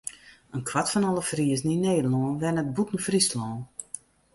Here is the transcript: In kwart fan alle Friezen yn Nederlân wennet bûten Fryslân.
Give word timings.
In 0.55 0.63
kwart 0.69 0.89
fan 0.93 1.07
alle 1.09 1.23
Friezen 1.29 1.73
yn 1.75 1.83
Nederlân 1.87 2.39
wennet 2.41 2.73
bûten 2.75 3.03
Fryslân. 3.05 3.55